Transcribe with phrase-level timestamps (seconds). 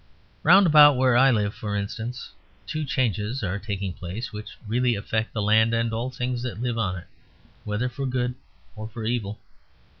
[0.41, 2.31] Round about where I live, for instance,
[2.65, 6.79] two changes are taking place which really affect the land and all things that live
[6.79, 7.07] on it,
[7.65, 8.33] whether for good
[8.75, 9.39] or evil.